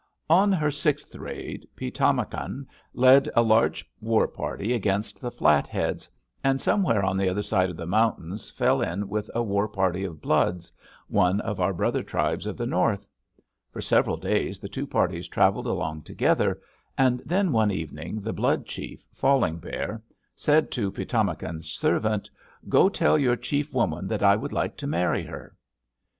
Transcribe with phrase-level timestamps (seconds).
[0.31, 2.65] "On her sixth raid, Pi´tamakan
[2.95, 6.09] led a large war party against the Flatheads,
[6.43, 10.03] and somewhere on the other side of the mountains fell in with a war party
[10.03, 10.71] of Bloods,
[11.07, 13.07] one of our brother tribes of the North.
[13.71, 16.59] For several days the two parties traveled along together,
[16.97, 20.01] and then one evening the Blood chief, Falling Bear,
[20.35, 22.27] said to Pi´tamakan's servant:
[22.67, 25.55] 'Go tell your chief woman that I would like to marry her.'